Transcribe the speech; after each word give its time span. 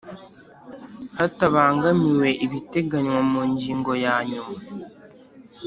Hatabangamiwe 1.17 2.29
ibiteganywa 2.45 3.21
mu 3.31 3.41
ngingo 3.51 3.91
ya 4.03 4.03
yanyuma 4.05 4.55